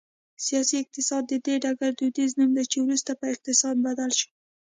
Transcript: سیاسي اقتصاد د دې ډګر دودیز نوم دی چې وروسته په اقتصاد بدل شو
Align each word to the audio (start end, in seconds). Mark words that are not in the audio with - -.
سیاسي 0.45 0.75
اقتصاد 0.83 1.23
د 1.27 1.33
دې 1.45 1.55
ډګر 1.63 1.91
دودیز 1.99 2.31
نوم 2.39 2.51
دی 2.57 2.65
چې 2.71 2.77
وروسته 2.81 3.11
په 3.19 3.25
اقتصاد 3.33 3.75
بدل 3.87 4.11
شو 4.19 4.27